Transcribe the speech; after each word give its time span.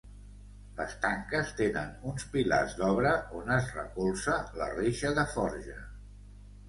Les 0.79 0.93
tanques 1.03 1.51
tenen 1.59 1.91
uns 2.11 2.25
pilars 2.33 2.73
d'obra 2.81 3.11
on 3.41 3.55
es 3.59 3.69
recolza 3.79 4.39
la 4.63 4.71
reixa 4.79 5.13
de 5.21 5.27
forja. 5.35 5.79